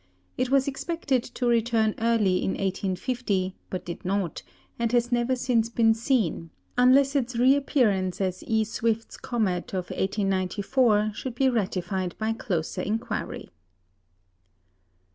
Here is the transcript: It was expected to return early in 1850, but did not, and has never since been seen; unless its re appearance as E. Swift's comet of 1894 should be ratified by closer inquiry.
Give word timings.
It 0.35 0.49
was 0.49 0.67
expected 0.67 1.21
to 1.25 1.45
return 1.45 1.93
early 1.99 2.37
in 2.43 2.53
1850, 2.53 3.53
but 3.69 3.85
did 3.85 4.03
not, 4.03 4.41
and 4.79 4.91
has 4.93 5.11
never 5.11 5.35
since 5.35 5.69
been 5.69 5.93
seen; 5.93 6.49
unless 6.75 7.15
its 7.15 7.35
re 7.35 7.55
appearance 7.55 8.19
as 8.19 8.43
E. 8.47 8.63
Swift's 8.63 9.15
comet 9.15 9.73
of 9.75 9.91
1894 9.91 11.11
should 11.13 11.35
be 11.35 11.49
ratified 11.49 12.15
by 12.17 12.33
closer 12.33 12.81
inquiry. 12.81 13.51